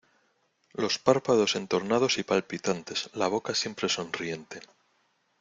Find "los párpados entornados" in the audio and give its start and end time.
0.73-2.17